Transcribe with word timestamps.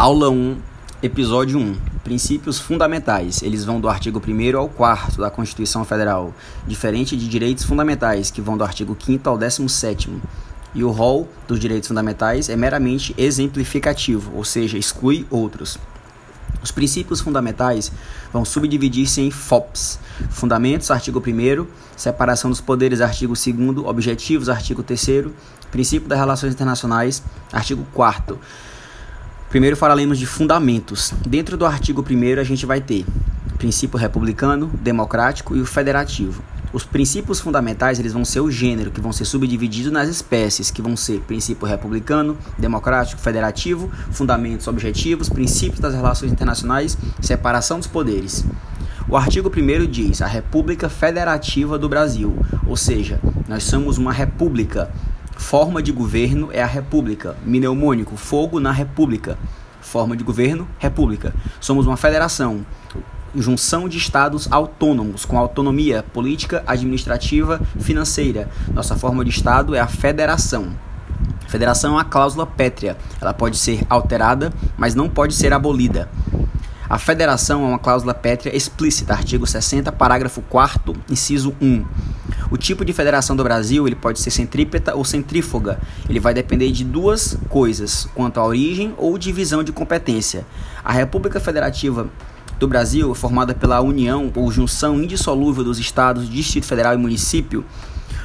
Aula 0.00 0.30
1, 0.30 0.56
episódio 1.02 1.58
1. 1.58 1.76
Princípios 2.02 2.58
fundamentais. 2.58 3.42
Eles 3.42 3.66
vão 3.66 3.78
do 3.78 3.86
artigo 3.86 4.18
1 4.18 4.58
ao 4.58 4.66
4 4.66 5.20
da 5.20 5.30
Constituição 5.30 5.84
Federal, 5.84 6.32
diferente 6.66 7.14
de 7.14 7.28
direitos 7.28 7.64
fundamentais, 7.64 8.30
que 8.30 8.40
vão 8.40 8.56
do 8.56 8.64
artigo 8.64 8.96
5 8.98 9.28
ao 9.28 9.36
17. 9.36 10.10
E 10.74 10.82
o 10.82 10.90
rol 10.90 11.28
dos 11.46 11.60
direitos 11.60 11.86
fundamentais 11.86 12.48
é 12.48 12.56
meramente 12.56 13.14
exemplificativo, 13.18 14.34
ou 14.34 14.42
seja, 14.42 14.78
exclui 14.78 15.26
outros. 15.28 15.76
Os 16.62 16.70
princípios 16.70 17.20
fundamentais 17.20 17.92
vão 18.32 18.42
subdividir-se 18.42 19.20
em 19.20 19.30
FOPs. 19.30 20.00
Fundamentos, 20.30 20.90
artigo 20.90 21.20
1 21.20 21.66
separação 21.94 22.48
dos 22.48 22.62
poderes, 22.62 23.02
artigo 23.02 23.34
2 23.34 23.84
objetivos, 23.84 24.48
artigo 24.48 24.82
3 24.82 25.26
princípio 25.70 26.08
das 26.08 26.18
relações 26.18 26.54
internacionais, 26.54 27.22
artigo 27.52 27.86
4 27.92 28.40
Primeiro 29.50 29.76
falaremos 29.76 30.16
de 30.16 30.26
fundamentos. 30.26 31.12
Dentro 31.26 31.56
do 31.56 31.66
artigo 31.66 32.06
1 32.08 32.40
a 32.40 32.44
gente 32.44 32.64
vai 32.64 32.80
ter 32.80 33.04
princípio 33.58 33.98
republicano, 33.98 34.70
democrático 34.80 35.56
e 35.56 35.60
o 35.60 35.66
federativo. 35.66 36.40
Os 36.72 36.84
princípios 36.84 37.40
fundamentais 37.40 37.98
eles 37.98 38.12
vão 38.12 38.24
ser 38.24 38.38
o 38.38 38.48
gênero, 38.48 38.92
que 38.92 39.00
vão 39.00 39.12
ser 39.12 39.24
subdivididos 39.24 39.90
nas 39.90 40.08
espécies, 40.08 40.70
que 40.70 40.80
vão 40.80 40.96
ser 40.96 41.18
princípio 41.22 41.66
republicano, 41.66 42.38
democrático, 42.56 43.20
federativo, 43.20 43.90
fundamentos 44.12 44.68
objetivos, 44.68 45.28
princípios 45.28 45.80
das 45.80 45.94
relações 45.94 46.30
internacionais, 46.30 46.96
separação 47.20 47.78
dos 47.78 47.88
poderes. 47.88 48.44
O 49.08 49.16
artigo 49.16 49.50
1 49.50 49.90
diz 49.90 50.22
a 50.22 50.28
República 50.28 50.88
Federativa 50.88 51.76
do 51.76 51.88
Brasil, 51.88 52.38
ou 52.68 52.76
seja, 52.76 53.18
nós 53.48 53.64
somos 53.64 53.98
uma 53.98 54.12
república 54.12 54.92
Forma 55.40 55.82
de 55.82 55.90
governo 55.90 56.50
é 56.52 56.62
a 56.62 56.66
república. 56.66 57.34
Mnemônico, 57.44 58.14
fogo 58.14 58.60
na 58.60 58.70
república. 58.70 59.36
Forma 59.80 60.16
de 60.16 60.22
governo, 60.22 60.68
república. 60.78 61.34
Somos 61.60 61.88
uma 61.88 61.96
federação, 61.96 62.64
junção 63.34 63.88
de 63.88 63.98
estados 63.98 64.46
autônomos, 64.52 65.24
com 65.24 65.36
autonomia 65.36 66.04
política, 66.12 66.62
administrativa, 66.68 67.60
financeira. 67.80 68.48
Nossa 68.72 68.94
forma 68.94 69.24
de 69.24 69.30
estado 69.30 69.74
é 69.74 69.80
a 69.80 69.88
federação. 69.88 70.72
Federação 71.48 71.92
é 71.92 71.94
uma 71.94 72.04
cláusula 72.04 72.46
pétrea. 72.46 72.96
Ela 73.20 73.34
pode 73.34 73.56
ser 73.56 73.82
alterada, 73.90 74.52
mas 74.76 74.94
não 74.94 75.08
pode 75.08 75.34
ser 75.34 75.52
abolida. 75.52 76.08
A 76.88 76.98
federação 76.98 77.64
é 77.64 77.68
uma 77.68 77.78
cláusula 77.78 78.14
pétrea 78.14 78.54
explícita, 78.54 79.14
artigo 79.14 79.46
60, 79.46 79.90
parágrafo 79.90 80.42
4 80.42 80.94
inciso 81.08 81.54
1. 81.60 81.84
O 82.50 82.56
tipo 82.56 82.84
de 82.84 82.92
federação 82.92 83.36
do 83.36 83.44
Brasil 83.44 83.86
ele 83.86 83.94
pode 83.94 84.18
ser 84.18 84.30
centrípeta 84.30 84.96
ou 84.96 85.04
centrífuga. 85.04 85.80
Ele 86.08 86.18
vai 86.18 86.34
depender 86.34 86.72
de 86.72 86.84
duas 86.84 87.38
coisas, 87.48 88.08
quanto 88.14 88.40
à 88.40 88.44
origem 88.44 88.92
ou 88.98 89.16
divisão 89.16 89.62
de 89.62 89.70
competência. 89.70 90.44
A 90.84 90.92
República 90.92 91.38
Federativa 91.38 92.08
do 92.58 92.66
Brasil, 92.66 93.14
formada 93.14 93.54
pela 93.54 93.80
união 93.80 94.32
ou 94.34 94.50
junção 94.50 95.00
indissolúvel 95.00 95.62
dos 95.62 95.78
estados, 95.78 96.28
Distrito 96.28 96.66
Federal 96.66 96.92
e 96.92 96.98
município, 96.98 97.64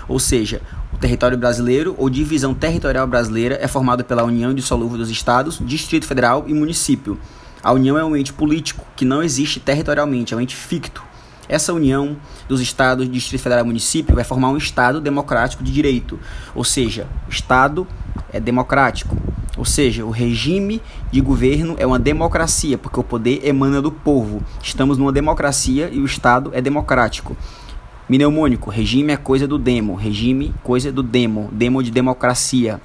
ou 0.07 0.19
seja, 0.19 0.61
o 0.91 0.97
território 0.97 1.37
brasileiro 1.37 1.93
ou 1.97 2.09
divisão 2.09 2.53
territorial 2.53 3.05
brasileira 3.05 3.57
é 3.61 3.67
formada 3.67 4.03
pela 4.03 4.23
união 4.23 4.51
indissolúvel 4.51 4.97
dos 4.97 5.09
estados, 5.09 5.59
Distrito 5.61 6.05
Federal 6.05 6.45
e 6.47 6.53
município. 6.53 7.19
A 7.61 7.71
união 7.71 7.97
é 7.97 8.03
um 8.03 8.15
ente 8.15 8.33
político 8.33 8.85
que 8.95 9.05
não 9.05 9.21
existe 9.21 9.59
territorialmente, 9.59 10.33
é 10.33 10.37
um 10.37 10.41
ente 10.41 10.55
ficto. 10.55 11.03
Essa 11.47 11.73
união 11.73 12.17
dos 12.47 12.59
estados, 12.59 13.09
Distrito 13.09 13.41
Federal 13.41 13.63
e 13.63 13.67
município 13.67 14.15
vai 14.15 14.23
formar 14.23 14.49
um 14.49 14.57
Estado 14.57 14.99
democrático 14.99 15.63
de 15.63 15.71
direito, 15.71 16.19
ou 16.53 16.63
seja, 16.63 17.07
o 17.27 17.29
Estado 17.29 17.87
é 18.33 18.39
democrático, 18.39 19.15
ou 19.57 19.63
seja, 19.63 20.03
o 20.03 20.09
regime 20.09 20.81
de 21.11 21.21
governo 21.21 21.75
é 21.77 21.85
uma 21.85 21.99
democracia, 21.99 22.77
porque 22.77 22.99
o 22.99 23.03
poder 23.03 23.41
emana 23.45 23.81
do 23.81 23.91
povo. 23.91 24.43
Estamos 24.61 24.97
numa 24.97 25.11
democracia 25.11 25.89
e 25.91 25.99
o 25.99 26.05
Estado 26.05 26.51
é 26.53 26.61
democrático. 26.61 27.37
Mnemônico, 28.09 28.69
regime 28.69 29.13
é 29.13 29.17
coisa 29.17 29.47
do 29.47 29.57
demo, 29.57 29.95
regime, 29.95 30.53
coisa 30.61 30.91
do 30.91 31.01
demo, 31.01 31.49
demo 31.51 31.81
de 31.81 31.89
democracia. 31.89 32.81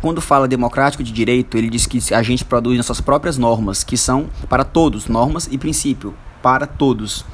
Quando 0.00 0.20
fala 0.20 0.46
democrático 0.46 1.02
de 1.02 1.10
direito, 1.10 1.56
ele 1.56 1.68
diz 1.68 1.86
que 1.86 2.14
a 2.14 2.22
gente 2.22 2.44
produz 2.44 2.76
nossas 2.76 3.00
próprias 3.00 3.36
normas, 3.36 3.82
que 3.82 3.96
são 3.96 4.28
para 4.48 4.62
todos, 4.62 5.08
normas 5.08 5.48
e 5.50 5.58
princípio, 5.58 6.14
para 6.42 6.66
todos. 6.66 7.24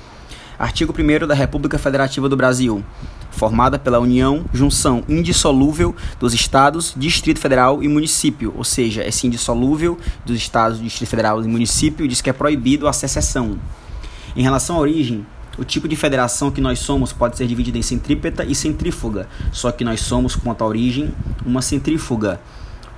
Artigo 0.59 0.95
1 0.97 1.27
da 1.27 1.35
República 1.35 1.79
Federativa 1.79 2.29
do 2.29 2.37
Brasil. 2.37 2.85
Formada 3.31 3.79
pela 3.79 3.99
união, 3.99 4.45
junção 4.53 5.03
indissolúvel 5.09 5.95
dos 6.21 6.33
estados, 6.33 6.95
Distrito 6.97 7.41
Federal 7.41 7.83
e 7.83 7.89
município, 7.89 8.55
ou 8.57 8.63
seja, 8.63 9.03
é 9.03 9.11
sim 9.11 9.27
indissolúvel 9.27 9.99
dos 10.25 10.37
estados, 10.37 10.81
Distrito 10.81 11.09
Federal 11.09 11.43
e 11.43 11.49
município, 11.49 12.07
diz 12.07 12.21
que 12.21 12.31
é 12.31 12.33
proibido 12.33 12.87
a 12.87 12.93
secessão. 12.93 13.59
Em 14.37 14.43
relação 14.43 14.77
à 14.77 14.79
origem, 14.79 15.27
o 15.59 15.65
tipo 15.65 15.89
de 15.89 15.97
federação 15.97 16.51
que 16.51 16.61
nós 16.61 16.79
somos 16.79 17.13
pode 17.13 17.37
ser 17.37 17.47
dividido 17.47 17.77
em 17.77 17.83
centrípeta 17.83 18.45
e 18.45 18.55
centrífuga, 18.55 19.29
só 19.53 19.73
que 19.73 19.85
nós 19.85 20.01
somos, 20.01 20.37
quanto 20.37 20.63
à 20.63 20.67
origem, 20.67 21.13
uma 21.45 21.63
centrífuga. 21.63 22.41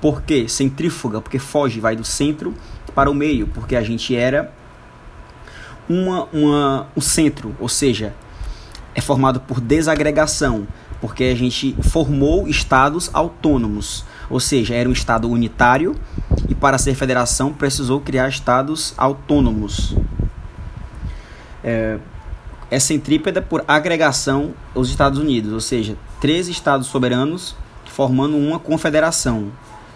Por 0.01 0.23
que 0.23 0.49
centrífuga? 0.49 1.21
Porque 1.23 1.39
foge, 1.39 1.81
vai 1.81 1.97
do 1.97 2.05
centro 2.05 2.55
para 2.95 3.11
o 3.11 3.15
meio, 3.15 3.47
porque 3.49 3.75
a 3.75 3.83
gente 3.83 4.15
era 4.15 4.53
uma, 5.89 6.25
uma, 6.33 6.87
um 6.97 7.01
centro, 7.01 7.55
ou 7.61 7.69
seja, 7.69 8.15
é 8.95 9.01
formado 9.01 9.41
por 9.41 9.61
desagregação, 9.61 10.67
porque 11.01 11.25
a 11.25 11.35
gente 11.35 11.77
formou 11.83 12.49
estados 12.49 13.11
autônomos, 13.13 14.05
ou 14.31 14.41
seja, 14.41 14.75
era 14.75 14.89
um 14.89 14.93
estado 14.93 15.29
unitário 15.29 15.95
e 16.49 16.55
para 16.55 16.79
ser 16.79 16.95
federação 16.95 17.53
precisou 17.53 18.01
criar 18.01 18.29
estados 18.29 18.95
autônomos. 18.97 19.95
É, 21.63 21.99
é 22.71 22.81
centrípeda 22.81 23.43
por 23.43 23.65
agregação 23.69 24.55
os 24.75 24.89
Estados 24.89 25.19
Unidos, 25.19 25.53
ou 25.53 25.61
seja, 25.61 25.97
três 26.21 26.49
estados 26.49 26.87
soberanos 26.87 27.55
formando 27.85 28.37
uma 28.37 28.59
confederação. 28.59 29.53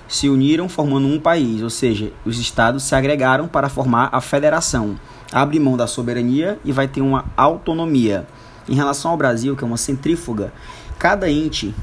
Se 0.07 0.29
uniram 0.29 0.69
formando 0.69 1.07
um 1.07 1.21
país, 1.21 1.63
ou 1.63 1.71
seja, 1.71 2.13
os 2.25 2.39
estados 2.39 2.83
se 2.83 2.95
agregaram 2.95 3.47
para 3.47 3.69
formar 3.69 4.09
a 4.13 4.21
federação 4.21 4.97
abre 5.33 5.59
mão 5.59 5.77
da 5.77 5.87
soberania 5.87 6.59
e 6.65 6.73
vai 6.73 6.89
ter 6.89 7.01
uma 7.01 7.25
autonomia. 7.37 8.27
Em 8.69 8.75
relação 8.75 9.11
ao 9.11 9.17
Brasil, 9.17 9.57
que 9.57 9.65
é 9.65 9.67
uma 9.67 9.77
centrífuga, 9.77 10.53
cada 10.99 11.31
ente 11.31 11.75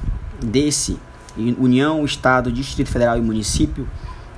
desse, 0.41 0.97
União, 1.38 2.03
Estado, 2.03 2.52
Distrito 2.52 2.90
Federal 2.90 3.18
e 3.18 3.22
município, 3.22 3.88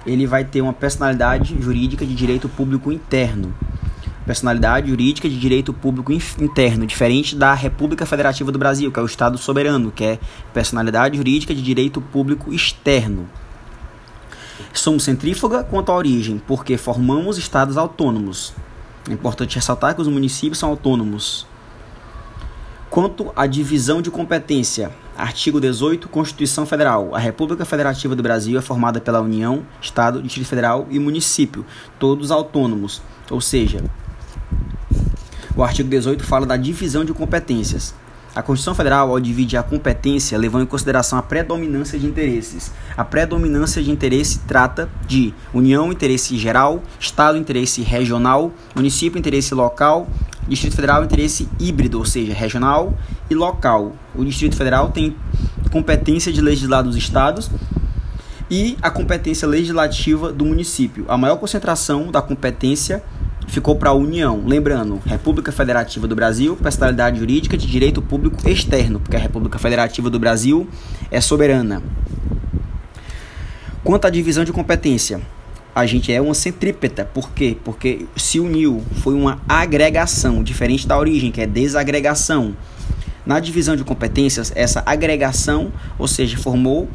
ele 0.05 0.25
vai 0.25 0.43
ter 0.43 0.61
uma 0.61 0.73
personalidade 0.73 1.61
jurídica 1.61 2.05
de 2.05 2.15
direito 2.15 2.49
público 2.49 2.91
interno. 2.91 3.53
Personalidade 4.25 4.89
jurídica 4.89 5.27
de 5.27 5.39
direito 5.39 5.73
público 5.73 6.11
interno, 6.13 6.85
diferente 6.85 7.35
da 7.35 7.53
República 7.53 8.05
Federativa 8.05 8.51
do 8.51 8.59
Brasil, 8.59 8.91
que 8.91 8.99
é 8.99 9.01
o 9.01 9.05
Estado 9.05 9.37
soberano, 9.37 9.91
que 9.91 10.03
é 10.03 10.19
personalidade 10.53 11.17
jurídica 11.17 11.53
de 11.53 11.61
direito 11.61 11.99
público 11.99 12.53
externo. 12.53 13.27
Somos 14.73 15.03
centrífuga 15.03 15.63
quanto 15.63 15.91
à 15.91 15.95
origem, 15.95 16.41
porque 16.45 16.77
formamos 16.77 17.37
estados 17.37 17.77
autônomos. 17.77 18.53
É 19.09 19.13
importante 19.13 19.55
ressaltar 19.55 19.95
que 19.95 20.01
os 20.01 20.07
municípios 20.07 20.59
são 20.59 20.69
autônomos. 20.69 21.47
Quanto 22.91 23.31
à 23.35 23.47
divisão 23.47 24.03
de 24.03 24.11
competência, 24.11 24.91
artigo 25.17 25.59
18, 25.59 26.07
Constituição 26.07 26.63
Federal. 26.63 27.15
A 27.15 27.19
República 27.19 27.65
Federativa 27.65 28.15
do 28.15 28.21
Brasil 28.21 28.57
é 28.59 28.61
formada 28.61 29.01
pela 29.01 29.19
União, 29.19 29.65
Estado, 29.81 30.21
Distrito 30.21 30.47
Federal 30.47 30.87
e 30.91 30.99
município, 30.99 31.65
todos 31.97 32.29
autônomos. 32.29 33.01
Ou 33.31 33.41
seja, 33.41 33.83
o 35.55 35.63
artigo 35.63 35.89
18 35.89 36.23
fala 36.23 36.45
da 36.45 36.55
divisão 36.55 37.03
de 37.03 37.11
competências. 37.11 37.95
A 38.35 38.43
Constituição 38.43 38.75
Federal, 38.75 39.09
ao 39.09 39.19
dividir 39.19 39.57
a 39.57 39.63
competência, 39.63 40.37
levou 40.37 40.61
em 40.61 40.65
consideração 40.65 41.17
a 41.17 41.21
predominância 41.21 41.97
de 41.97 42.05
interesses. 42.05 42.71
A 42.95 43.03
predominância 43.03 43.81
de 43.81 43.89
interesse 43.89 44.39
trata 44.47 44.87
de 45.07 45.33
União, 45.51 45.91
interesse 45.91 46.37
geral, 46.37 46.83
Estado, 46.99 47.37
interesse 47.37 47.81
regional, 47.81 48.51
município, 48.75 49.17
interesse 49.17 49.55
local, 49.55 50.07
Distrito 50.47 50.75
Federal, 50.75 51.03
interesse 51.03 51.49
híbrido, 51.59 51.97
ou 51.97 52.05
seja, 52.05 52.33
regional 52.33 52.93
e 53.29 53.35
local. 53.35 53.93
O 54.15 54.23
Distrito 54.23 54.55
Federal 54.55 54.89
tem 54.89 55.15
competência 55.71 56.31
de 56.31 56.41
legislar 56.41 56.83
dos 56.83 56.95
estados 56.95 57.49
e 58.49 58.77
a 58.81 58.89
competência 58.89 59.47
legislativa 59.47 60.31
do 60.31 60.45
município. 60.45 61.05
A 61.07 61.17
maior 61.17 61.37
concentração 61.37 62.11
da 62.11 62.21
competência 62.21 63.03
ficou 63.49 63.75
para 63.75 63.89
a 63.89 63.93
União. 63.93 64.43
Lembrando, 64.45 65.01
República 65.05 65.51
Federativa 65.51 66.07
do 66.07 66.15
Brasil, 66.15 66.55
personalidade 66.55 67.19
jurídica 67.19 67.57
de 67.57 67.67
direito 67.67 68.01
público 68.01 68.47
externo, 68.47 68.99
porque 68.99 69.15
a 69.15 69.19
República 69.19 69.57
Federativa 69.57 70.09
do 70.09 70.19
Brasil 70.19 70.67
é 71.11 71.19
soberana. 71.19 71.81
Quanto 73.83 74.05
à 74.05 74.09
divisão 74.09 74.43
de 74.43 74.51
competência, 74.51 75.19
a 75.73 75.85
gente 75.85 76.11
é 76.13 76.21
uma 76.21 76.33
centrípeta. 76.33 77.05
Por 77.05 77.31
quê? 77.31 77.57
Porque 77.63 78.05
se 78.15 78.39
uniu, 78.39 78.83
foi 79.01 79.13
uma 79.13 79.41
agregação, 79.47 80.43
diferente 80.43 80.87
da 80.87 80.97
origem, 80.97 81.31
que 81.31 81.41
é 81.41 81.47
desagregação. 81.47 82.55
Na 83.25 83.39
divisão 83.39 83.75
de 83.75 83.83
competências, 83.83 84.51
essa 84.55 84.83
agregação, 84.85 85.71
ou 85.97 86.07
seja, 86.07 86.37
formou 86.37 86.89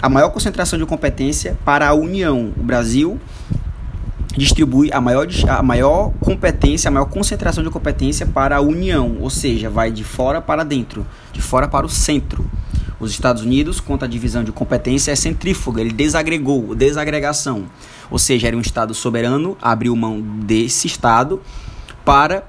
a 0.00 0.08
maior 0.08 0.30
concentração 0.30 0.78
de 0.78 0.86
competência 0.86 1.56
para 1.64 1.88
a 1.88 1.94
União. 1.94 2.52
O 2.56 2.62
Brasil 2.62 3.18
distribui 4.38 4.90
a 4.92 5.00
maior, 5.00 5.26
a 5.48 5.62
maior 5.62 6.12
competência, 6.20 6.88
a 6.88 6.90
maior 6.90 7.06
concentração 7.06 7.62
de 7.62 7.68
competência 7.68 8.24
para 8.24 8.56
a 8.56 8.60
União, 8.60 9.18
ou 9.20 9.28
seja, 9.28 9.68
vai 9.68 9.90
de 9.90 10.04
fora 10.04 10.40
para 10.40 10.64
dentro, 10.64 11.06
de 11.32 11.42
fora 11.42 11.68
para 11.68 11.84
o 11.84 11.88
centro. 11.88 12.48
Os 13.00 13.10
Estados 13.10 13.42
Unidos, 13.42 13.80
quanto 13.80 14.04
à 14.04 14.08
divisão 14.08 14.42
de 14.42 14.50
competência, 14.50 15.12
é 15.12 15.16
centrífuga, 15.16 15.80
ele 15.80 15.92
desagregou, 15.92 16.74
desagregação. 16.74 17.64
Ou 18.10 18.18
seja, 18.18 18.48
era 18.48 18.56
um 18.56 18.60
Estado 18.60 18.94
soberano, 18.94 19.56
abriu 19.60 19.94
mão 19.94 20.20
desse 20.20 20.86
Estado 20.86 21.40
para 22.04 22.44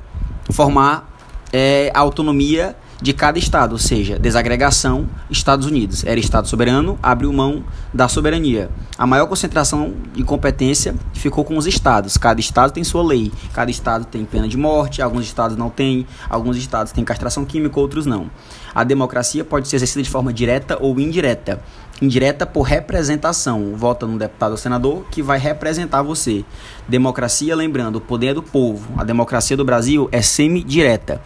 formar 0.51 1.09
é, 1.51 1.91
a 1.93 1.99
autonomia 1.99 2.75
de 3.01 3.13
cada 3.13 3.39
estado, 3.39 3.73
ou 3.73 3.77
seja, 3.77 4.19
desagregação, 4.19 5.07
Estados 5.29 5.65
Unidos. 5.65 6.03
Era 6.03 6.19
Estado 6.19 6.47
soberano, 6.47 6.99
abriu 7.01 7.31
mão 7.31 7.63
da 7.93 8.07
soberania. 8.09 8.69
A 8.97 9.07
maior 9.07 9.25
concentração 9.27 9.93
de 10.13 10.23
competência 10.23 10.93
ficou 11.13 11.45
com 11.45 11.57
os 11.57 11.65
estados. 11.65 12.17
Cada 12.17 12.41
estado 12.41 12.71
tem 12.73 12.83
sua 12.83 13.01
lei. 13.01 13.31
Cada 13.53 13.71
estado 13.71 14.05
tem 14.05 14.25
pena 14.25 14.47
de 14.47 14.57
morte, 14.57 15.01
alguns 15.01 15.23
estados 15.23 15.55
não 15.55 15.69
têm, 15.69 16.05
alguns 16.29 16.57
estados 16.57 16.91
têm 16.91 17.05
castração 17.05 17.45
química, 17.45 17.79
outros 17.79 18.05
não. 18.05 18.29
A 18.75 18.83
democracia 18.83 19.45
pode 19.45 19.69
ser 19.69 19.77
exercida 19.77 20.03
de 20.03 20.09
forma 20.09 20.33
direta 20.33 20.77
ou 20.79 20.99
indireta. 20.99 21.61
Indireta 22.01 22.45
por 22.45 22.63
representação. 22.63 23.73
Vota 23.75 24.05
num 24.05 24.17
deputado 24.17 24.51
ou 24.51 24.57
senador 24.57 25.05
que 25.09 25.21
vai 25.21 25.39
representar 25.39 26.01
você. 26.01 26.43
Democracia, 26.87 27.55
lembrando, 27.55 27.97
o 27.97 28.01
poder 28.01 28.27
é 28.27 28.33
do 28.33 28.43
povo. 28.43 28.93
A 28.97 29.05
democracia 29.05 29.55
do 29.55 29.63
Brasil 29.63 30.09
é 30.11 30.21
semi-direta. 30.21 31.21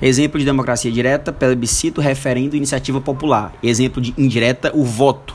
Exemplo 0.00 0.38
de 0.38 0.44
democracia 0.44 0.92
direta, 0.92 1.32
plebiscito, 1.32 2.00
referendo, 2.00 2.56
iniciativa 2.56 3.00
popular. 3.00 3.52
Exemplo 3.62 4.00
de 4.00 4.14
indireta, 4.16 4.70
o 4.74 4.84
voto. 4.84 5.34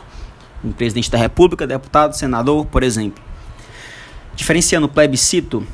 Um 0.63 0.71
presidente 0.71 1.11
da 1.11 1.17
república, 1.17 1.67
deputado, 1.67 2.15
senador, 2.15 2.65
por 2.65 2.83
exemplo. 2.83 3.21
Diferenciando 4.35 4.87
plebiscito 4.87 5.65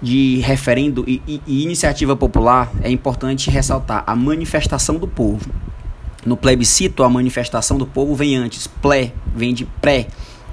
de 0.00 0.38
referendo 0.38 1.04
e, 1.06 1.20
e, 1.28 1.42
e 1.46 1.62
iniciativa 1.62 2.16
popular, 2.16 2.72
é 2.82 2.90
importante 2.90 3.50
ressaltar 3.50 4.02
a 4.06 4.16
manifestação 4.16 4.96
do 4.96 5.06
povo. 5.06 5.50
No 6.24 6.36
plebiscito, 6.36 7.02
a 7.02 7.08
manifestação 7.10 7.76
do 7.76 7.86
povo 7.86 8.14
vem 8.14 8.36
antes. 8.36 8.66
Plé 8.66 9.12
vem 9.34 9.52
de 9.52 9.66
pré 9.66 10.06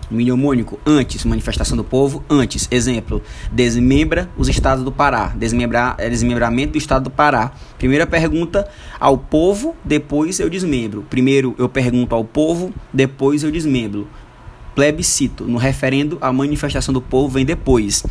mnemônico 0.10 0.80
antes, 0.86 1.24
manifestação 1.26 1.76
do 1.76 1.84
povo 1.84 2.24
antes. 2.30 2.68
Exemplo, 2.72 3.22
desmembra 3.52 4.30
os 4.38 4.48
estados 4.48 4.84
do 4.84 4.92
Pará. 4.92 5.34
Desmembrar, 5.36 5.96
é 5.98 6.10
desmembramento 6.10 6.74
do 6.74 6.78
estado 6.78 7.04
do 7.04 7.10
Pará. 7.10 7.52
Primeira 7.78 8.08
pergunta 8.08 8.68
ao 9.00 9.18
povo, 9.18 9.76
depois 9.84 10.40
eu 10.40 10.50
desmembro. 10.50 11.06
Primeiro 11.10 11.56
eu 11.58 11.70
pergunto 11.70 12.16
ao 12.16 12.24
povo, 12.24 12.74
depois 12.94 13.44
eu 13.44 13.52
desmembro. 13.52 14.08
Plebiscito. 14.76 15.46
No 15.46 15.58
referendo, 15.58 16.18
a 16.22 16.32
manifestação 16.32 16.94
do 16.94 17.02
povo 17.02 17.30
vem 17.30 17.46
depois. 17.46 18.04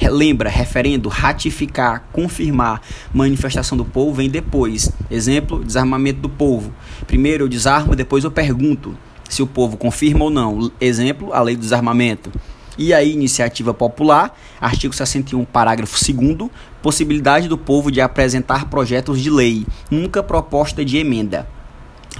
Lembra, 0.00 0.48
referendo, 0.48 1.08
ratificar, 1.08 2.08
confirmar, 2.12 2.80
manifestação 3.12 3.78
do 3.78 3.84
povo 3.84 4.14
vem 4.14 4.28
depois. 4.28 4.90
Exemplo, 5.10 5.62
desarmamento 5.64 6.20
do 6.20 6.28
povo. 6.28 6.72
Primeiro 7.06 7.44
eu 7.44 7.48
desarmo, 7.48 7.94
depois 7.94 8.24
eu 8.24 8.30
pergunto 8.30 8.96
se 9.32 9.42
o 9.42 9.46
povo 9.46 9.78
confirma 9.78 10.24
ou 10.24 10.30
não. 10.30 10.70
Exemplo, 10.78 11.32
a 11.32 11.40
lei 11.40 11.56
do 11.56 11.62
desarmamento. 11.62 12.30
E 12.76 12.92
a 12.92 13.02
iniciativa 13.02 13.72
popular, 13.72 14.38
artigo 14.60 14.94
61, 14.94 15.44
parágrafo 15.44 15.98
2 16.12 16.50
possibilidade 16.82 17.48
do 17.48 17.56
povo 17.56 17.90
de 17.90 18.00
apresentar 18.00 18.68
projetos 18.68 19.20
de 19.22 19.30
lei, 19.30 19.64
nunca 19.90 20.22
proposta 20.22 20.84
de 20.84 20.98
emenda. 20.98 21.48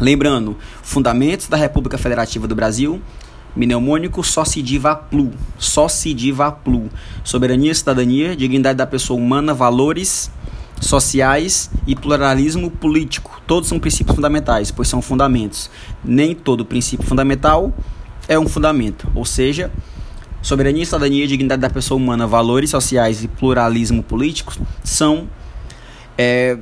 Lembrando, 0.01 0.57
fundamentos 0.83 1.49
da 1.49 1.57
República 1.57 1.99
Federativa 1.99 2.47
do 2.47 2.55
Brasil, 2.55 3.01
mnemônico 3.55 4.25
só 4.25 4.45
se 4.45 4.63
diva 4.63 4.95
plu, 4.95 5.33
só 5.59 5.89
se 5.89 6.15
diva 6.15 6.51
plu, 6.51 6.89
soberania, 7.23 7.75
cidadania, 7.75 8.35
dignidade 8.35 8.79
da 8.79 8.87
pessoa 8.87 9.21
humana, 9.21 9.53
valores, 9.53 10.31
sociais 10.85 11.71
e 11.87 11.95
pluralismo 11.95 12.71
político. 12.71 13.41
Todos 13.47 13.69
são 13.69 13.79
princípios 13.79 14.15
fundamentais, 14.15 14.71
pois 14.71 14.89
são 14.89 15.01
fundamentos. 15.01 15.71
Nem 16.05 16.35
todo 16.35 16.65
princípio 16.65 17.07
fundamental 17.07 17.73
é 18.29 18.39
um 18.39 18.49
fundamento, 18.49 19.11
ou 19.15 19.25
seja, 19.25 19.71
soberania, 20.43 20.85
cidadania, 20.85 21.27
dignidade 21.27 21.63
da 21.63 21.71
pessoa 21.71 21.97
humana, 21.97 22.27
valores 22.27 22.71
sociais 22.71 23.23
e 23.23 23.29
pluralismo 23.29 24.03
político 24.03 24.53
são 24.83 25.29
é, 26.19 26.59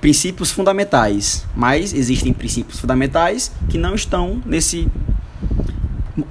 princípios 0.00 0.50
fundamentais, 0.50 1.44
mas 1.54 1.92
existem 1.92 2.32
princípios 2.32 2.78
fundamentais 2.78 3.52
que 3.68 3.78
não 3.78 3.94
estão 3.94 4.40
nesse 4.46 4.88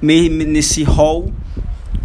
nesse 0.02 0.82
rol 0.82 1.32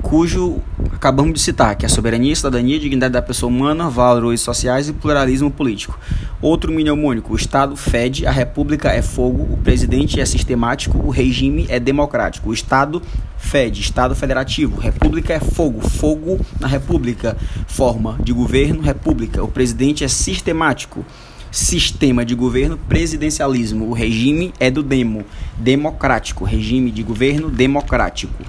cujo 0.02 0.62
acabamos 1.02 1.34
de 1.34 1.40
citar, 1.40 1.76
que 1.76 1.84
é 1.84 1.88
a 1.88 1.90
soberania, 1.90 2.36
cidadania, 2.36 2.80
dignidade 2.80 3.14
da 3.14 3.24
pessoa 3.24 3.52
humana, 3.52 3.90
valores 3.90 4.40
sociais 4.40 4.88
e 4.88 4.94
pluralismo 4.94 5.50
político. 5.50 6.00
Outro 6.40 6.72
mnemônico, 6.72 7.34
o 7.34 7.36
Estado 7.36 7.76
fede, 7.76 8.28
a 8.28 8.32
República 8.32 8.92
é 8.92 9.02
fogo, 9.02 9.52
o 9.52 9.58
presidente 9.58 10.22
é 10.22 10.26
sistemático, 10.28 11.00
o 11.00 11.10
regime 11.10 11.66
é 11.70 11.80
democrático. 11.80 12.52
O 12.52 12.54
Estado 12.54 13.02
fede, 13.36 13.82
Estado 13.82 14.14
federativo, 14.14 14.80
República 14.80 15.34
é 15.34 15.40
fogo, 15.40 15.82
fogo 15.82 16.40
na 16.60 16.68
República, 16.68 17.36
forma 17.66 18.20
de 18.24 18.32
governo, 18.32 18.80
República. 18.84 19.44
O 19.44 19.48
presidente 19.48 20.04
é 20.04 20.08
sistemático, 20.08 21.04
sistema 21.50 22.24
de 22.24 22.36
governo, 22.36 22.78
presidencialismo. 22.78 23.90
O 23.90 23.94
regime 23.94 24.54
é 24.60 24.70
do 24.70 24.84
demo, 24.84 25.26
democrático, 25.58 26.46
regime 26.46 26.92
de 26.92 27.02
governo 27.02 27.50
democrático. 27.50 28.44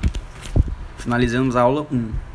Finalizamos 0.99 1.57
a 1.57 1.63
aula 1.63 1.87
1. 1.91 2.32